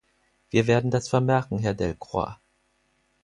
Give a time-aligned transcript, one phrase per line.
[0.49, 2.37] Wir werden das vermerken, Herr Delcroix.